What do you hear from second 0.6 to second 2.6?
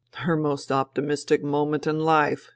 optimistic moment in life